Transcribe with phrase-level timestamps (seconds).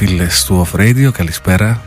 [0.00, 1.80] Φίλοι και φίλες του Off Radio, καλησπέρα.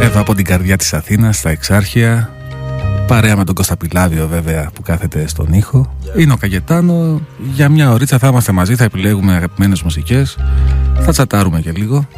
[0.00, 2.30] Εδώ από την καρδιά της Αθήνας, στα Εξάρχεια,
[3.06, 5.96] παρέα με τον Κώστα Πιλάβιο βέβαια που κάθεται στον ήχο.
[6.16, 7.20] Είναι ο Καγετάνο,
[7.52, 10.36] για μια ωρίτσα θα είμαστε μαζί, θα επιλέγουμε αγαπημένες μουσικές,
[11.00, 12.08] θα τσατάρουμε και λίγο.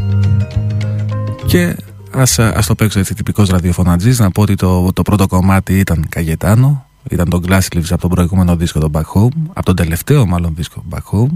[1.46, 1.76] Και
[2.11, 6.06] ας, ας το παίξω έτσι τυπικός ραδιοφωνατζής, να πω ότι το, το πρώτο κομμάτι ήταν
[6.08, 10.26] Καγετάνο, ήταν το Glass Leaves από τον προηγούμενο δίσκο, τον Back Home, από τον τελευταίο
[10.26, 11.32] μάλλον δίσκο Back Home.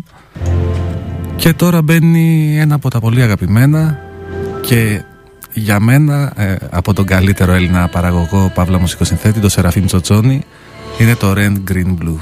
[1.42, 3.98] Και τώρα μπαίνει ένα από τα πολύ αγαπημένα
[4.60, 5.02] και
[5.52, 10.44] για μένα ε, από τον καλύτερο Έλληνα παραγωγό Παύλα Μουσικοσυνθέτη, το Σεραφείμ Τσοτσόνη,
[10.98, 12.16] είναι το Red Green Blue.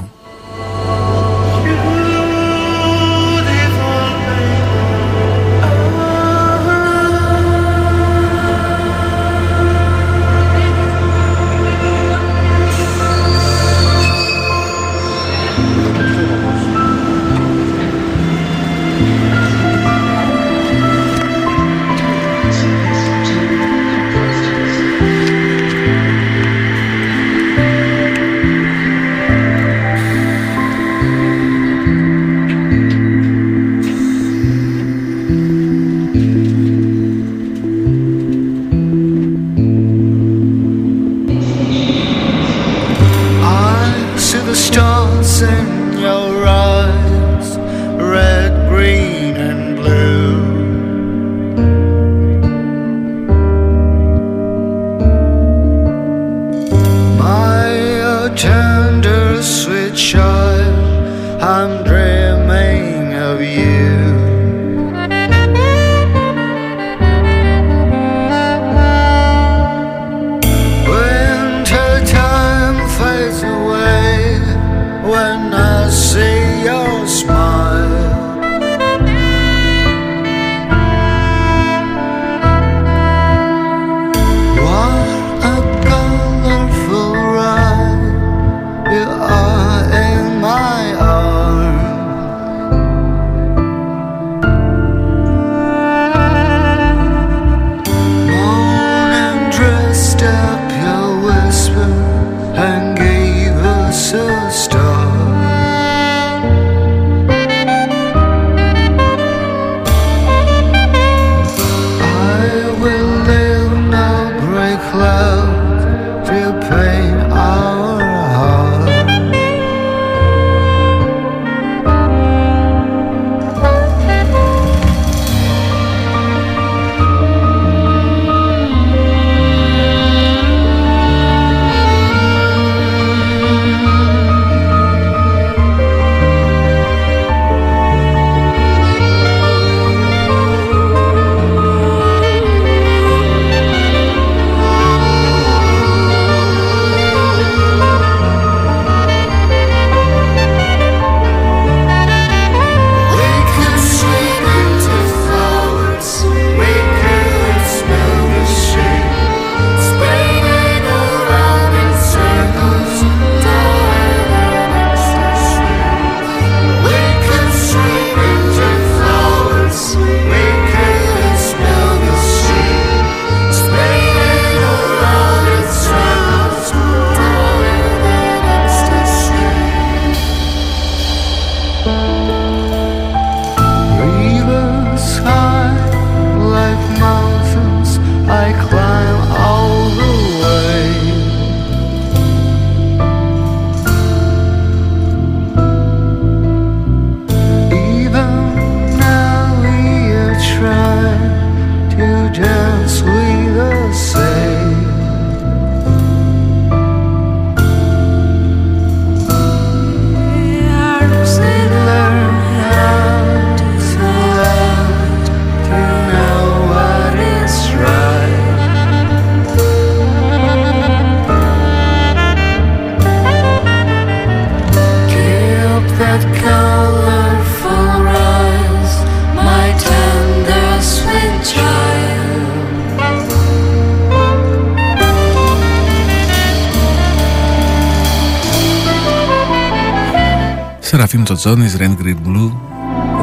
[241.35, 242.51] Τζόνις, Rain Green Blue.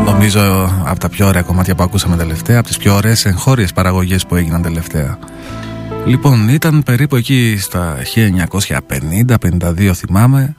[0.04, 4.26] Νομίζω από τα πιο ωραία κομμάτια που ακούσαμε τελευταία Από τις πιο ωραίες εγχώριες παραγωγές
[4.26, 5.18] που έγιναν τελευταία.
[6.06, 7.96] Λοιπόν ήταν περίπου εκεί στα
[9.28, 10.56] 1950-52 θυμάμαι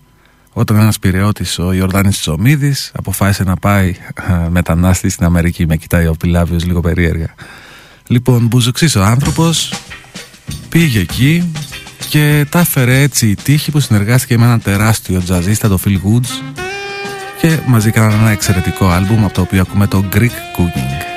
[0.53, 3.95] όταν ένας πυρεώτης ο Ιορδάνης Τσομίδης αποφάσισε να πάει
[4.49, 5.65] μετανάστη στην Αμερική.
[5.65, 7.33] Με κοιτάει ο Πιλάβιος λίγο περίεργα.
[8.07, 9.73] Λοιπόν μπουζουξής ο άνθρωπος
[10.69, 11.51] πήγε εκεί
[12.09, 16.59] και τα έφερε έτσι η τύχη που συνεργάστηκε με έναν τεράστιο τζαζίστα το Phil Woods
[17.41, 21.08] και μαζί κάνανε ένα εξαιρετικό άλμπουμ από το οποίο ακούμε το Greek Cooking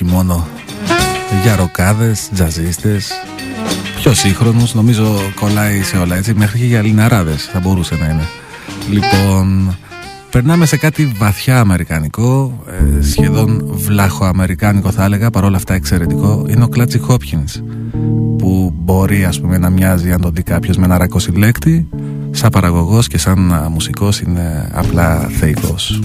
[0.00, 0.48] όχι μόνο
[1.42, 3.10] για ροκάδες, τζαζίστες
[3.96, 8.26] πιο σύγχρονους νομίζω κολλάει σε όλα έτσι μέχρι και για λιναράδες θα μπορούσε να είναι
[8.90, 9.76] λοιπόν
[10.30, 12.62] Περνάμε σε κάτι βαθιά αμερικανικό,
[12.98, 16.46] ε, σχεδόν βλάχο-αμερικάνικο θα έλεγα, παρόλα αυτά εξαιρετικό.
[16.48, 17.62] Είναι ο Κλάτσι Χόπκινς,
[18.38, 21.88] που μπορεί ας πούμε να μοιάζει αν το δει κάποιος με ένα ράκο συλλέκτη,
[22.30, 26.00] σαν παραγωγός και σαν μουσικός είναι απλά θεϊκός.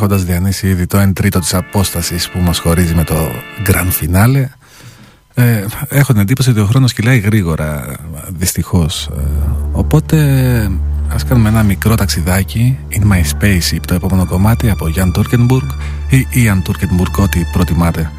[0.00, 3.14] Έχοντας διανύσει ήδη το 1 τρίτο της απόστασης που μας χωρίζει με το
[3.66, 4.44] Grand Finale
[5.34, 7.96] ε, Έχω την εντύπωση ότι ο χρόνος κυλάει γρήγορα
[8.28, 9.06] δυστυχώς.
[9.06, 9.20] Ε,
[9.72, 10.16] Οπότε
[11.08, 12.78] ας κάνουμε ένα μικρό ταξιδάκι.
[12.90, 15.68] In My Spaceship το επόμενο κομμάτι από Jan Turkenburg
[16.08, 18.10] ή Ian Turkenburg ό,τι προτιμάτε.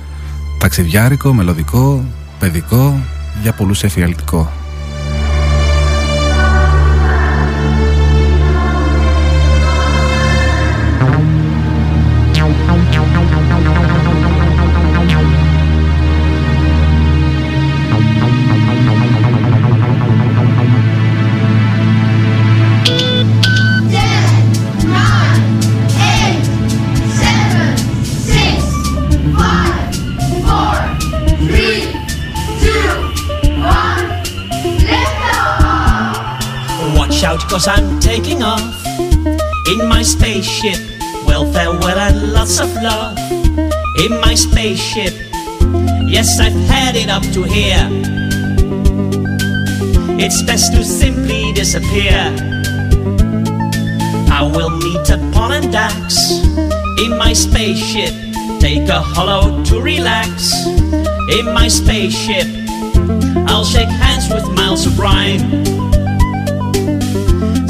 [0.60, 2.06] Ταξιδιάρικο, μελωδικό,
[2.40, 3.00] παιδικό,
[3.42, 4.52] για πολλούς εφιαλτικό
[42.82, 43.18] love
[44.00, 45.14] in my spaceship.
[46.08, 47.88] Yes, I've had it up to here.
[50.20, 52.34] It's best to simply disappear.
[54.32, 56.18] I will meet upon and Dax
[57.04, 58.14] in my spaceship.
[58.60, 60.66] Take a hollow to relax
[61.38, 62.48] in my spaceship.
[63.48, 65.80] I'll shake hands with Miles O'Brien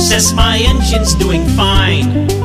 [0.09, 2.38] says my engine's doing fine.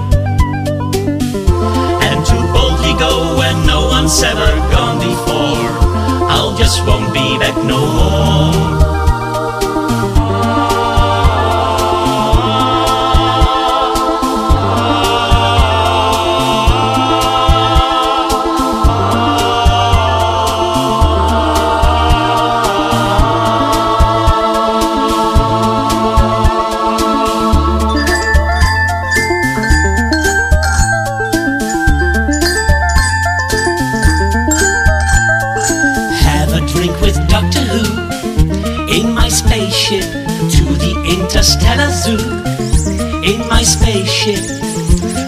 [4.04, 5.72] One's ever gone before.
[6.28, 8.03] I'll just won't be back no more.
[43.64, 44.44] spaceship,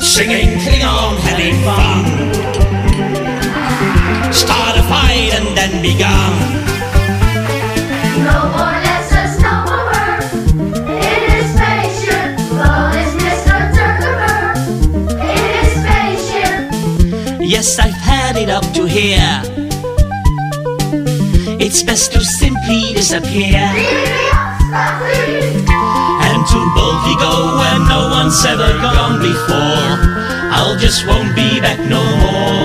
[0.03, 2.05] singing Klingon, having fun.
[4.33, 6.57] Start a fight and then be gone.
[17.49, 19.41] Yes, I've had it up to here.
[21.59, 23.57] It's best to simply disappear.
[26.27, 27.66] and to boldly go away
[28.17, 29.93] one's ever gone before.
[30.57, 32.56] I'll just won't be back no more.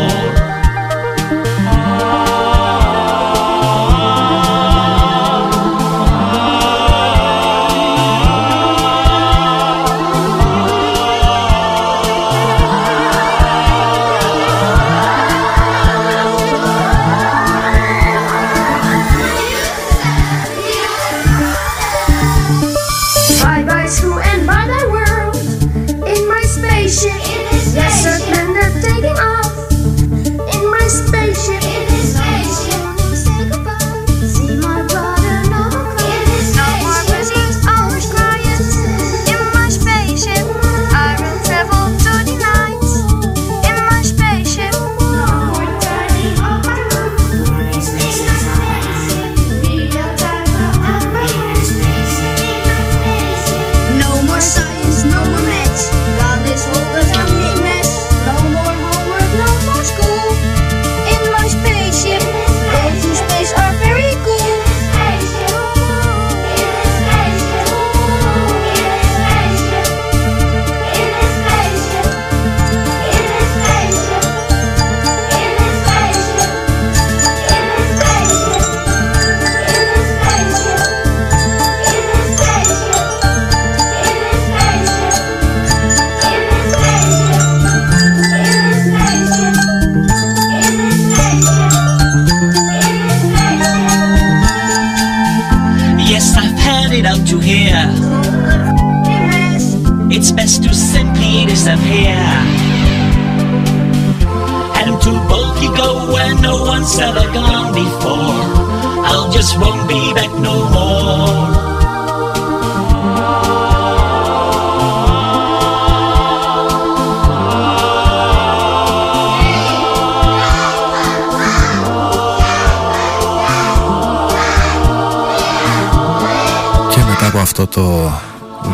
[127.62, 128.12] Αυτό το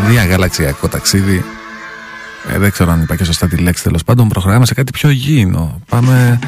[0.08, 1.44] διαγαλαξιακό ταξίδι
[2.54, 5.10] ε, δεν ξέρω αν είπα και σωστά τη λέξη τέλος πάντων, προχωράμε σε κάτι πιο
[5.10, 5.82] γήινο.
[5.90, 6.40] Πάμε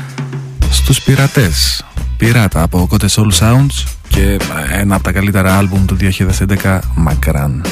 [0.70, 1.86] στους πειρατές.
[2.18, 4.40] Πειράτα από Kote Soul Sounds και
[4.72, 5.98] ένα από τα καλύτερα άλμπουμ του
[6.64, 7.66] 2011, Μακράν.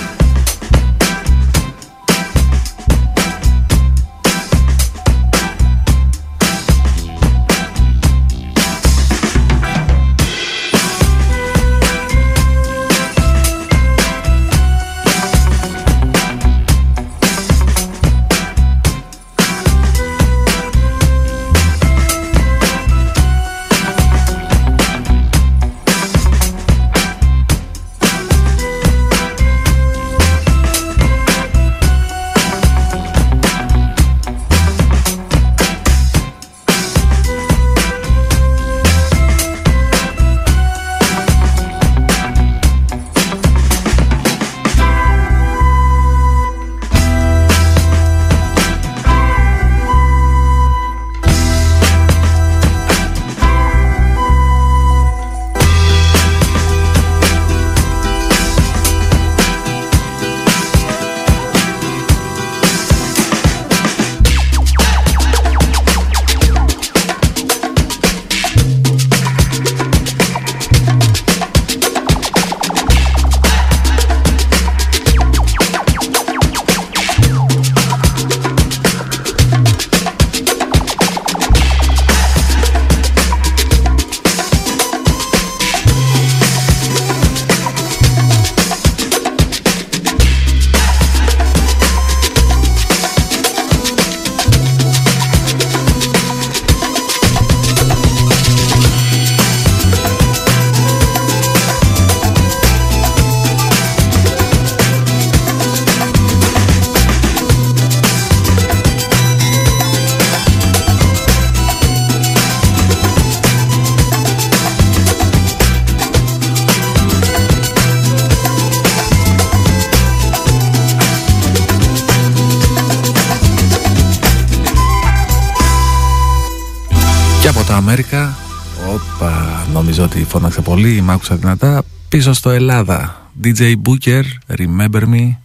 [130.04, 131.84] Ότι φώναξε πολύ, μ' άκουσα δυνατά.
[132.10, 134.24] Πίσω στο Ελλάδα, DJ Booker,
[134.58, 135.36] Remember Me.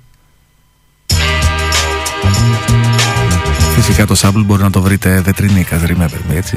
[3.74, 6.56] Φυσικά το sample μπορεί να το βρείτε δετρινίκας, Remember Me, έτσι.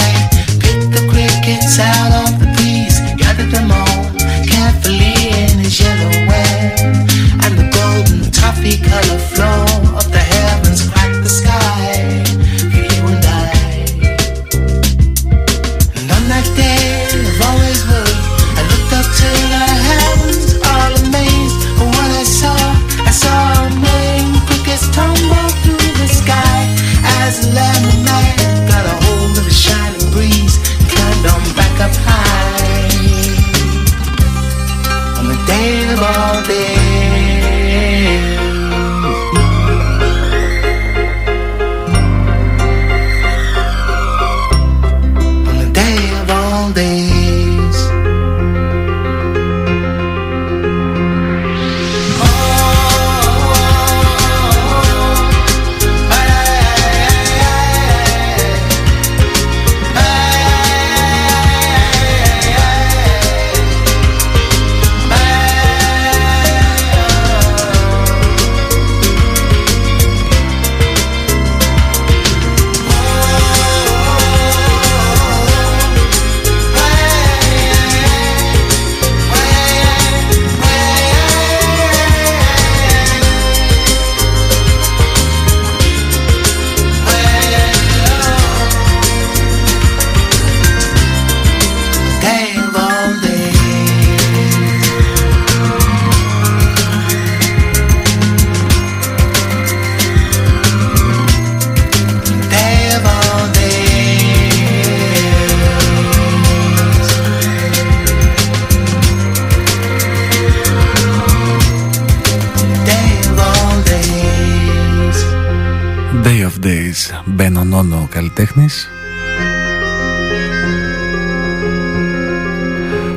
[117.41, 118.87] Μπένο Νόνο καλλιτέχνης.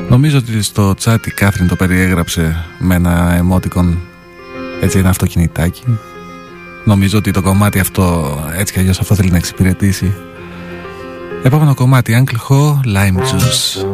[0.09, 3.99] Νομίζω ότι στο chat η Κάθριν το περιέγραψε με ένα εμότικον
[4.81, 5.99] έτσι ένα αυτοκινητάκι.
[6.85, 10.15] Νομίζω ότι το κομμάτι αυτό έτσι κι αλλιώς αυτό θέλει να εξυπηρετήσει.
[11.43, 13.85] Επόμενο κομμάτι Uncle Ho Lime Juice.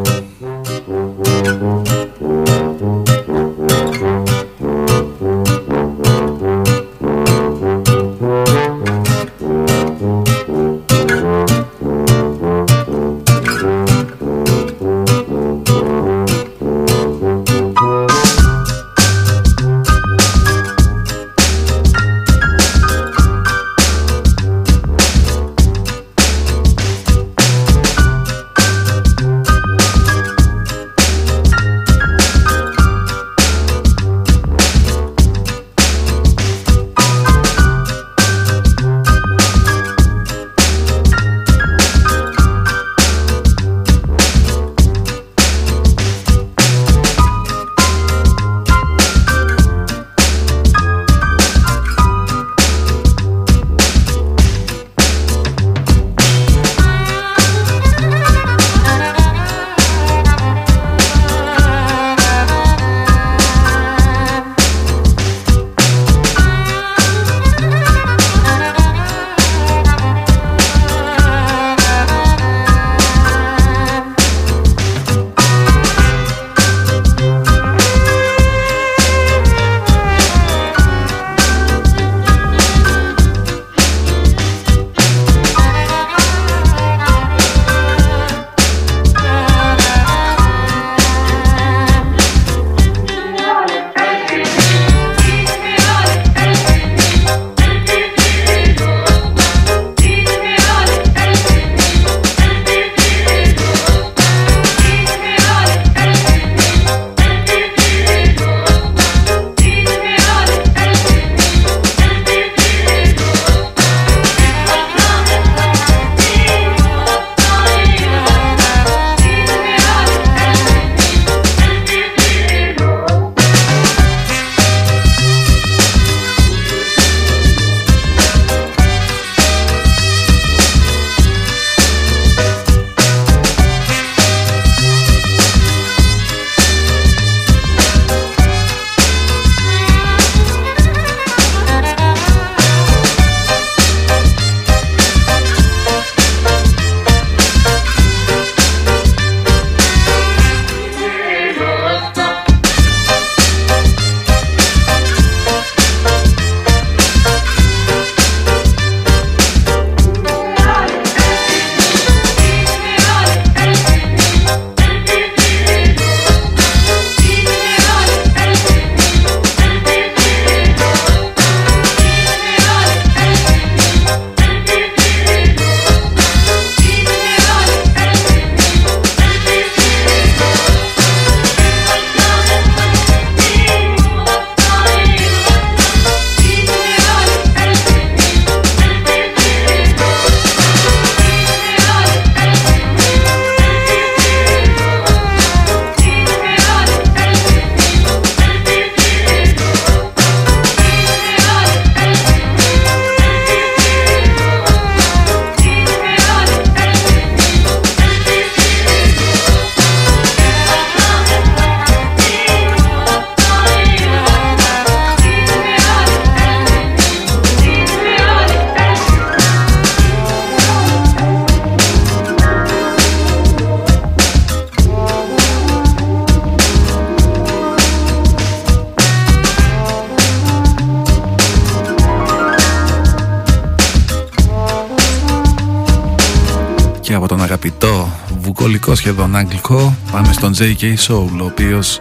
[238.91, 240.82] Βουκολικό σχεδόν αγγλικό πάμε στον J.K.
[240.82, 242.01] Soul ο οποίος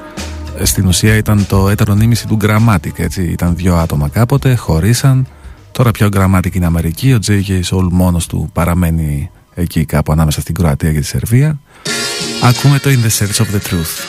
[0.57, 3.23] ε, στην ουσία ήταν το έτερο νήμιση του Grammatic έτσι.
[3.23, 5.27] ήταν δύο άτομα κάποτε, χωρίσαν
[5.71, 7.61] τώρα πια ο Grammatic είναι Αμερική ο J.K.
[7.69, 11.59] Soul μόνος του παραμένει εκεί κάπου ανάμεσα στην Κροατία και τη Σερβία
[12.43, 14.08] ακούμε το In the Search of the Truth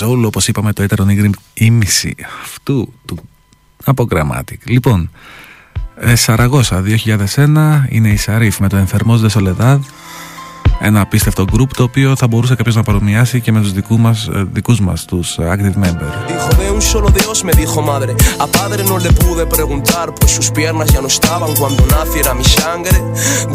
[0.00, 1.06] Soul, όπως είπαμε το έτερο
[1.54, 3.18] ήμιση αυτού του
[3.84, 4.58] από Grammatic.
[4.64, 5.10] Λοιπόν,
[5.96, 6.82] ε, Σαραγώσα
[7.36, 9.78] 2001 είναι η Σαρίφ με το Ενθερμός de Soledad
[10.80, 14.16] ένα απίστευτο group το οποίο θα μπορούσε κάποιο να παρομοιάσει και με του δικού μα
[14.52, 16.08] δικούς μας, τους active member.
[16.32, 18.12] Hijo de un solo Dios me dijo madre.
[18.44, 22.46] A padre no le pude preguntar, pues sus piernas ya no estaban cuando naciera mi
[22.60, 22.98] sangre.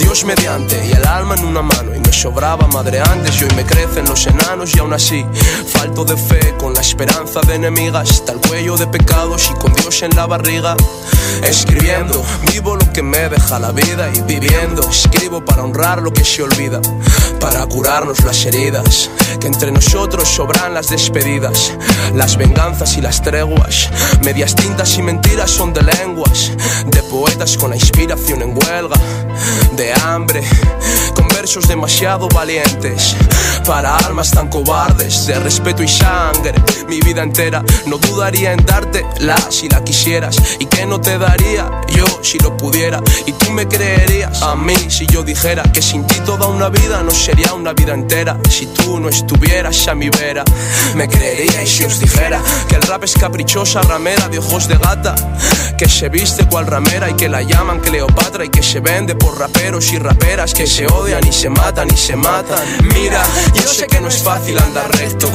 [0.01, 1.89] Dios mediante y el alma en una mano.
[1.97, 5.19] Y me sobraba madre antes y hoy me crecen los enanos y aún así
[5.75, 8.07] falto de fe con la esperanza de enemigas.
[8.27, 10.71] Tal cuello de pecados y con Dios en la barriga.
[11.53, 12.17] Escribiendo,
[12.51, 14.81] vivo lo que me deja la vida y viviendo.
[14.97, 16.79] Escribo para honrar lo que se olvida
[17.39, 21.71] para curarnos las heridas, que entre nosotros sobran las despedidas,
[22.13, 23.89] las venganzas y las treguas,
[24.21, 26.51] medias tintas y mentiras son de lenguas,
[26.85, 28.97] de poetas con la inspiración en huelga,
[29.75, 30.43] de hambre,
[31.15, 33.15] con versos demasiado valientes
[33.65, 36.53] para almas tan cobardes de respeto y sangre.
[36.89, 41.17] Mi vida entera no dudaría en darte la si la quisieras y que no te
[41.17, 45.81] daría yo si lo pudiera y tú me creerías a mí si yo dijera que
[45.81, 48.37] sin ti toda una vida no sería una vida entera.
[48.49, 50.43] Si tú no estuvieras a mi vera,
[50.95, 55.15] me creeríais si os dijera que el rap es caprichosa ramera de ojos de gata
[55.77, 59.39] que se viste cual ramera y que la llaman Cleopatra y que se vende por
[59.39, 62.59] raperos y raperas que se odian y se matan y se matan.
[62.93, 63.23] Mira,
[63.53, 65.29] yo sé que no es fácil andar recto,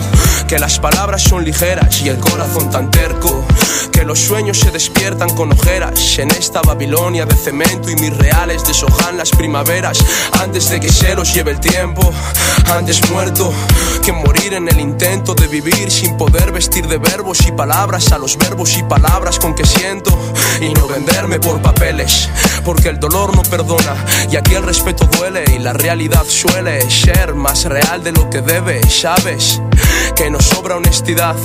[0.48, 3.44] que las palabras son ligeras y el corazón tan terco,
[3.92, 8.64] que los sueños se despiertan con ojeras en esta Babilonia de cemento y mis reales
[8.66, 9.98] deshojan las primaveras
[10.40, 12.12] antes de que se los lleve el tiempo,
[12.66, 13.52] antes muerto
[14.04, 18.18] que morir en el intento de vivir sin poder vestir de verbos y palabras a
[18.18, 20.10] los verbos y palabras con que siento
[20.60, 22.28] y no venderme por papeles,
[22.66, 23.94] porque el dolor no perdona
[24.30, 28.42] y aquí el respeto duele y la realidad suele ser más real de lo que
[28.42, 29.62] debe, sabes
[30.14, 31.36] que nos sobra honestidad,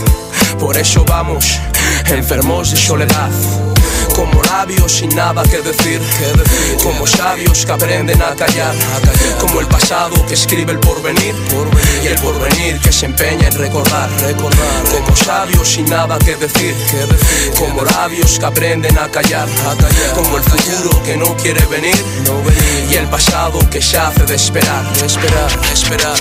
[0.60, 1.60] por eso vamos
[2.10, 3.30] enfermos de soledad
[4.20, 6.02] como labios sin nada que decir,
[6.84, 8.76] como sabios que aprenden a callar,
[9.40, 11.34] como el pasado que escribe el porvenir,
[12.04, 14.10] y el porvenir que se empeña en recordar,
[14.92, 16.76] como sabios sin nada que decir,
[17.58, 19.48] como labios que aprenden a callar,
[20.14, 21.96] como el futuro que no quiere venir,
[22.92, 26.20] y el pasado que se hace de esperar, de esperar, de esperar.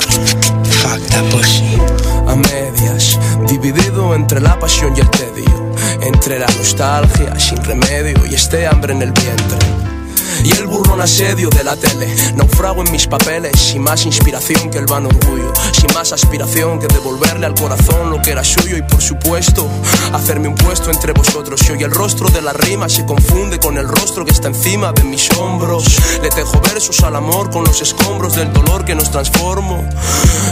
[2.28, 3.18] A medias,
[3.48, 5.57] dividido entre la pasión y el tedio,
[6.02, 9.97] entre la nostalgia sin remedio y este hambre en el vientre.
[10.44, 14.78] Y el burrón asedio de la tele, naufrago en mis papeles, sin más inspiración que
[14.78, 18.82] el vano orgullo, sin más aspiración que devolverle al corazón lo que era suyo y
[18.82, 19.68] por supuesto,
[20.12, 21.60] hacerme un puesto entre vosotros.
[21.68, 24.92] Y hoy el rostro de la rima se confunde con el rostro que está encima
[24.92, 25.84] de mis hombros.
[26.22, 29.84] Le tejo versos al amor con los escombros del dolor que nos transformo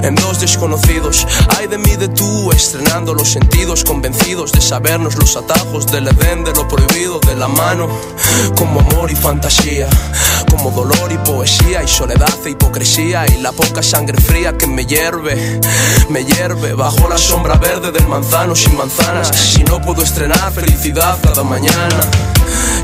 [0.03, 1.27] en dos desconocidos.
[1.57, 6.45] Ay de mí, de tú, estrenando los sentidos, convencidos de sabernos los atajos del Edén,
[6.45, 7.89] de lo prohibido, de la mano,
[8.57, 9.76] como amor y fantasía,
[10.51, 14.87] como dolor y poesía, y soledad e hipocresía, y la poca sangre fría que me
[14.87, 15.61] hierve,
[16.09, 19.29] me hierve bajo la sombra verde del manzano sin manzanas.
[19.29, 22.01] Si no puedo estrenar felicidad cada mañana.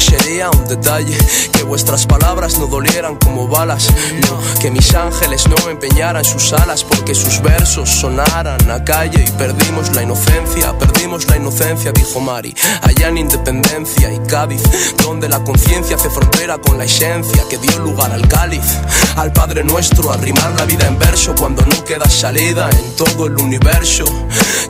[0.03, 1.17] Sería un detalle
[1.53, 3.89] que vuestras palabras no dolieran como balas.
[4.29, 9.31] No, que mis ángeles no empeñaran sus alas porque sus versos sonaran a calle y
[9.33, 10.77] perdimos la inocencia.
[10.79, 12.55] Perdimos la inocencia, dijo Mari.
[12.83, 14.63] Allá en Independencia y Cádiz,
[15.03, 18.79] donde la conciencia hace frontera con la esencia que dio lugar al cáliz.
[19.17, 23.27] Al Padre Nuestro, a rimar la vida en verso cuando no queda salida en todo
[23.27, 24.05] el universo.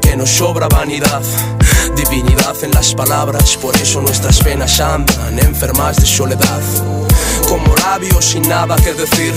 [0.00, 1.22] Que nos sobra vanidad,
[1.96, 3.56] divinidad en las palabras.
[3.56, 6.60] Por eso nuestras penas andan enfermas de soledad.
[7.48, 9.34] Como labios sin nada que decir,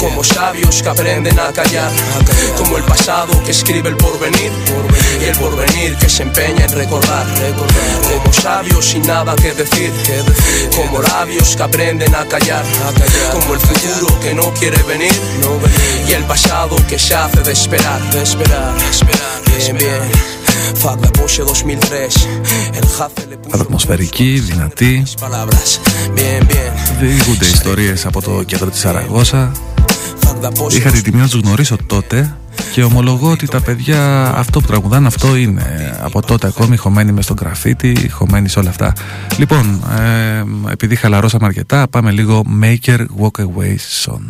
[0.00, 1.90] como sabios que aprenden a callar,
[2.56, 4.50] como el pasado que escribe el porvenir
[5.20, 7.26] y el porvenir que se empeña en recordar,
[8.08, 9.92] como sabios sin nada que decir,
[10.74, 12.64] como labios que aprenden a callar,
[13.32, 15.12] como el futuro que no quiere venir
[16.08, 18.74] y el pasado que se hace de esperar, de esperar,
[19.58, 20.35] esperar.
[20.82, 22.28] Fuck la Porsche 2003,
[22.78, 25.02] el Hazel le puso Ατμοσφαιρική, δυνατή.
[25.04, 25.80] mis palabras,
[26.14, 27.00] bien, bien.
[27.00, 29.52] Διηγούνται ιστορίες από το κέντρο της Σαραγώσα.
[30.20, 32.36] Fuck la Porsche Είχα την τιμή να τους γνωρίσω τότε
[32.72, 35.96] και ομολογώ ότι τα παιδιά αυτό που τραγουδάνε αυτό είναι.
[36.02, 38.92] Από τότε ακόμη χωμένοι μες στον γραφίτι, χωμένοι σε όλα αυτά.
[39.38, 44.20] Λοιπόν, ε, επειδή χαλαρώσαμε αρκετά, πάμε λίγο Maker Walk Away Song.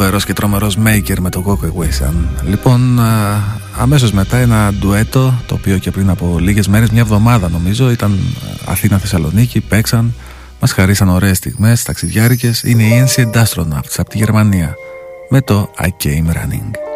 [0.00, 2.14] Φοβερός και τρομερός Maker με το Walk Away Son.
[2.44, 3.00] Λοιπόν,
[3.78, 8.18] αμέσως μετά ένα ντουέτο, το οποίο και πριν από λίγες μέρες, μια εβδομάδα νομίζω, ήταν
[8.64, 10.14] Αθήνα-Θεσσαλονίκη, παίξαν,
[10.60, 14.74] μας χαρίσαν ωραίες στιγμές, ταξιδιάρικες, είναι η Ancient Astronauts από τη Γερμανία,
[15.28, 16.89] με το I Came Running.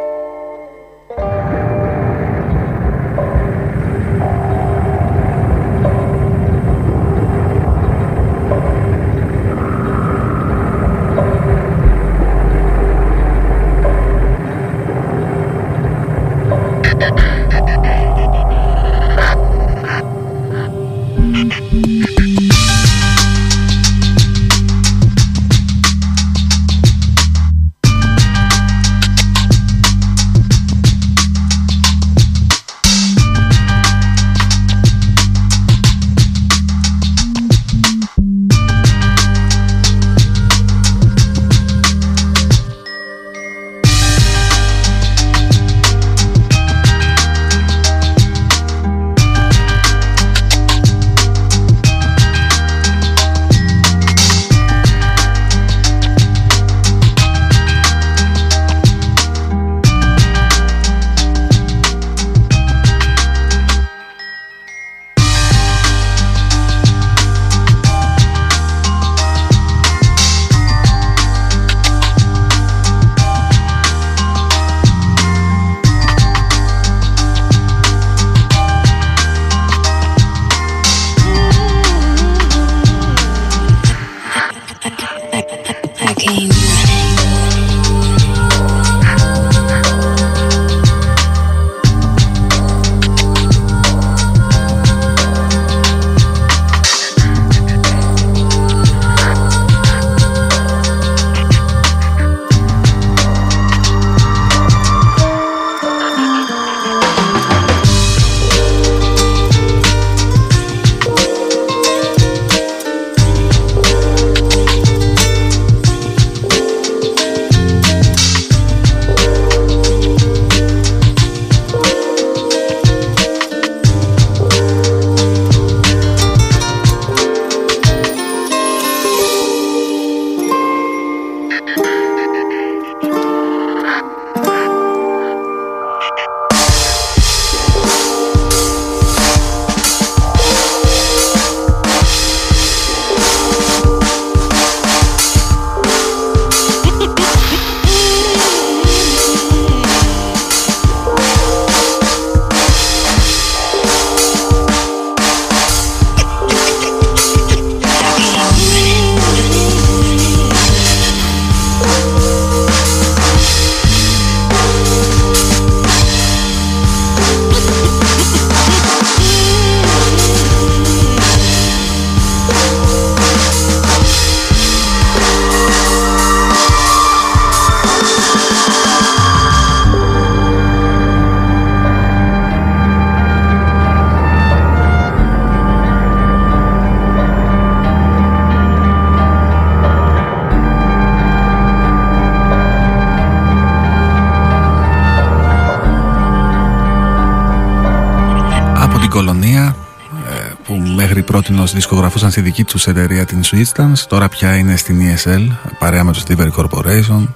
[201.75, 205.49] Δισκογραφούσαν στη δική τους εταιρεία την Switchstance τώρα πια είναι στην ESL
[205.79, 207.27] παρέα με το Stever Corporation.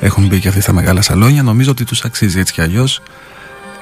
[0.00, 1.42] Έχουν μπει και αυτοί στα μεγάλα σαλόνια.
[1.42, 3.02] Νομίζω ότι τους αξίζει έτσι κι αλλιώς.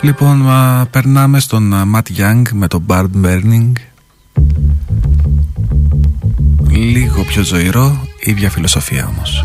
[0.00, 0.46] Λοιπόν
[0.90, 3.72] περνάμε στον Matt Young με το Bard Burning.
[6.68, 9.44] Λίγο πιο ζωηρό ίδια φιλοσοφία όμως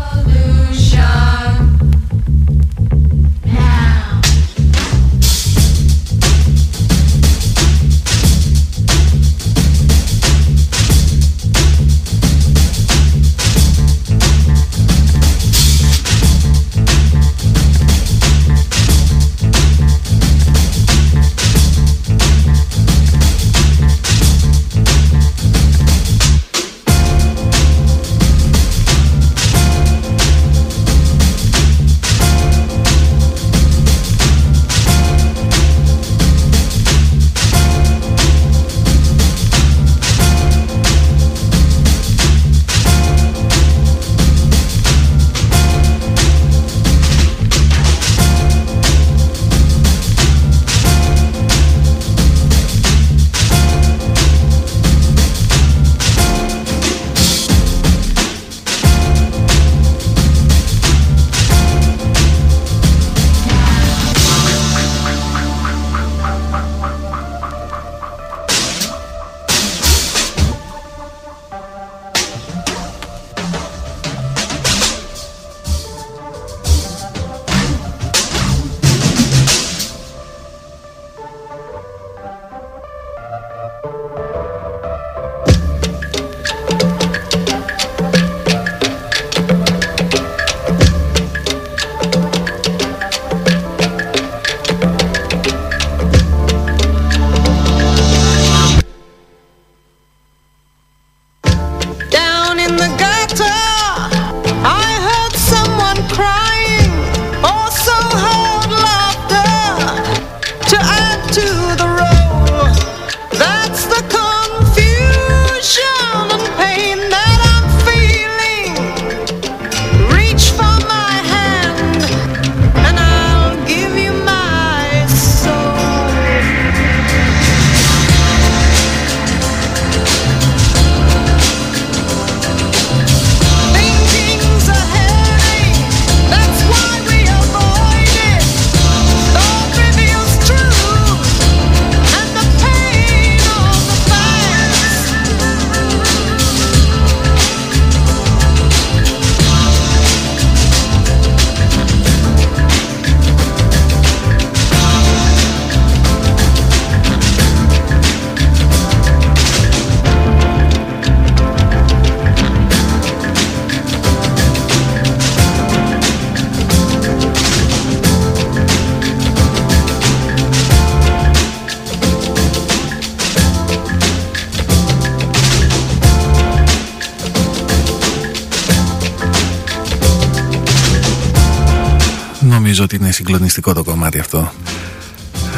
[183.20, 184.52] συγκλονιστικό το κομμάτι αυτό.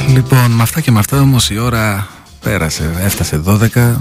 [0.08, 2.08] Λοιπόν, με αυτά και με αυτά όμως η ώρα
[2.40, 3.96] πέρασε, έφτασε 12.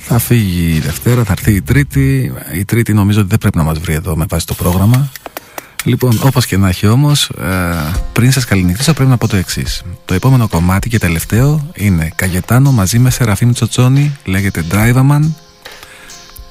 [0.00, 2.32] Θα φύγει η Δευτέρα, θα έρθει η Τρίτη.
[2.54, 5.10] Η Τρίτη νομίζω ότι δεν πρέπει να μας βρει εδώ με βάση το πρόγραμμα.
[5.84, 9.82] Λοιπόν, όπως και να έχει όμως, ε, πριν σας καληνυχτήσω πρέπει να πω το εξής.
[10.04, 15.30] Το επόμενο κομμάτι και τελευταίο είναι Καγετάνο μαζί με Σεραφείμ Τσοτσόνη, λέγεται Driverman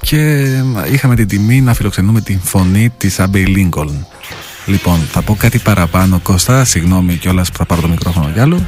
[0.00, 0.44] και
[0.92, 4.06] είχαμε την τιμή να φιλοξενούμε την φωνή της Άμπεϊ Λίνκολν.
[4.70, 8.66] Λοιπόν, θα πω κάτι παραπάνω, Κώστα, συγγνώμη κιόλας που θα πάρω το μικρόφωνο κι άλλο.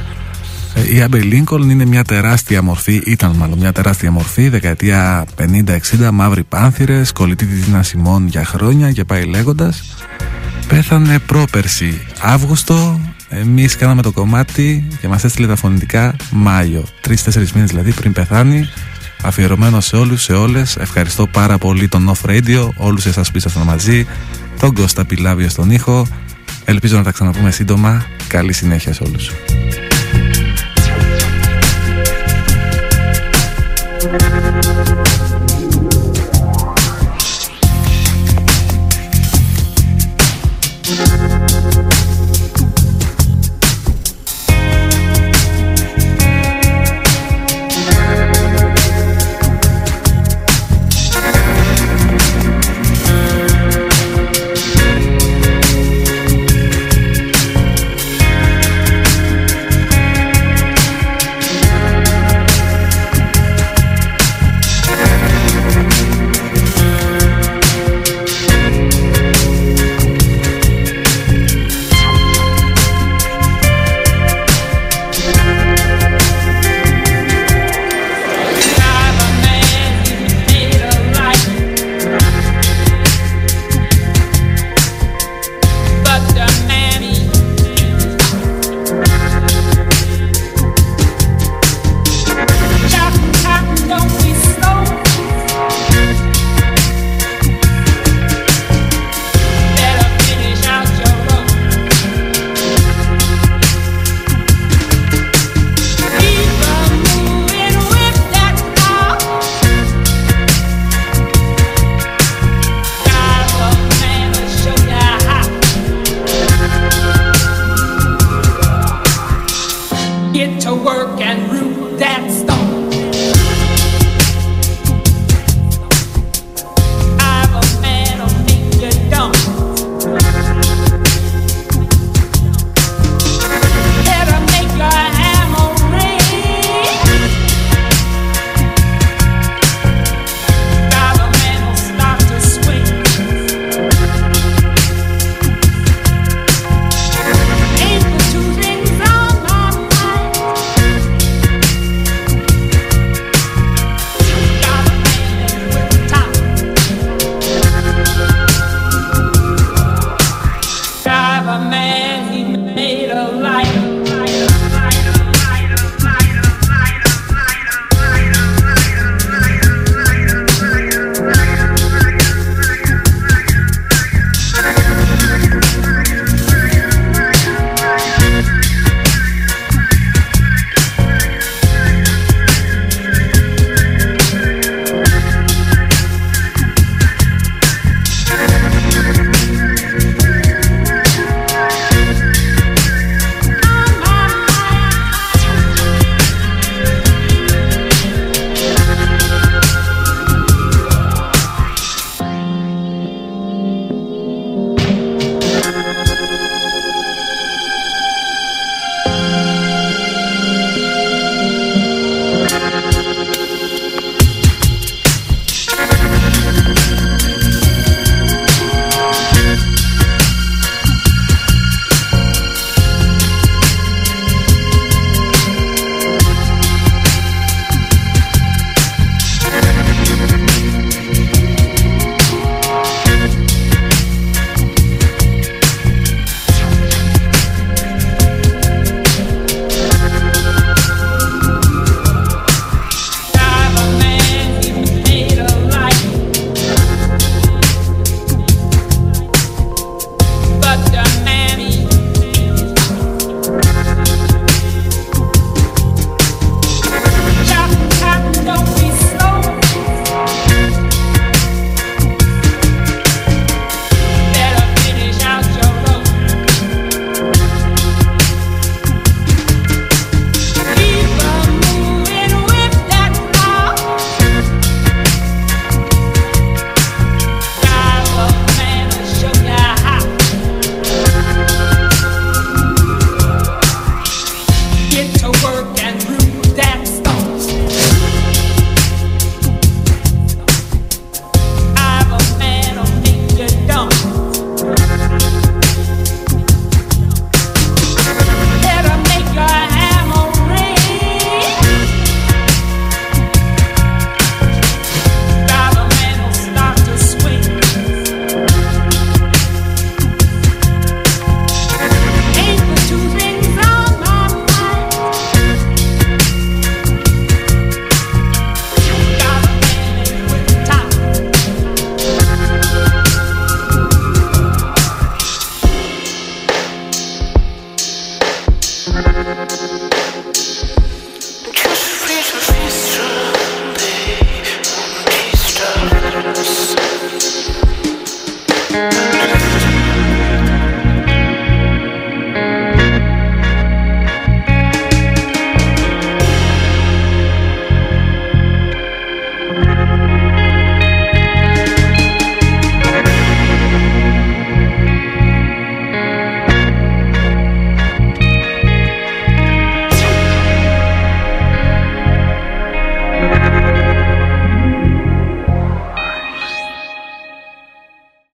[0.73, 6.11] Ε, η Άμπεϊ Λίνκολν είναι μια τεράστια μορφή, ήταν μάλλον μια τεράστια μορφή, δεκαετία 50-60,
[6.11, 9.95] μαύροι πάνθυρες, κολλητή της Δίνα Σιμών για χρόνια και πάει λέγοντας.
[10.67, 12.99] Πέθανε πρόπερση Αύγουστο,
[13.29, 16.83] εμείς κάναμε το κομμάτι και μας έστειλε τα φωνητικά Μάιο.
[17.01, 18.69] Τρει-τέσσερι μήνες δηλαδή πριν πεθάνει
[19.23, 20.75] αφιερωμένο σε όλους, σε όλες.
[20.77, 24.07] Ευχαριστώ πάρα πολύ τον Off Radio όλους εσάς που ήσασταν μαζί
[24.59, 26.07] τον Κώστα Πιλάβιο στον ήχο.
[26.65, 28.05] Ελπίζω να τα ξαναπούμε σύντομα.
[28.27, 29.31] Καλή συνέχεια σε όλους.